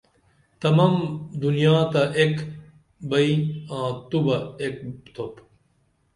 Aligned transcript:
تمم 0.59 0.95
دنیا 1.43 1.75
تہ 1.91 2.01
ایک 2.17 2.35
بئیں 3.09 3.39
آں 3.77 3.89
تو 4.09 4.17
بہ 4.25 4.37
ایک 4.61 4.75
تُھوپ 5.13 5.33